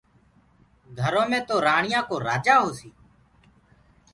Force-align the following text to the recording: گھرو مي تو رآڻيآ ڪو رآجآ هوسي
گھرو 0.99 1.23
مي 1.29 1.39
تو 1.47 1.55
رآڻيآ 1.67 1.99
ڪو 2.09 2.15
رآجآ 2.27 2.55
هوسي 2.63 2.89